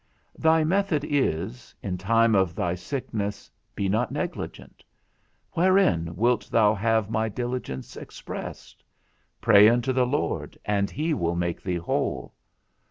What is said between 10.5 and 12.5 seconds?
and he will make thee whole.